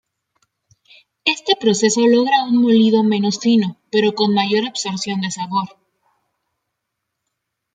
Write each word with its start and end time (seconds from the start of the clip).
Este 1.35 1.53
proceso 1.61 2.01
logra 2.15 2.43
un 2.49 2.55
molido 2.59 3.03
menos 3.13 3.37
fino, 3.39 3.67
pero 3.91 4.15
con 4.15 4.33
mayor 4.33 4.65
absorción 4.65 5.21
de 5.21 5.29
sabor. 5.29 5.69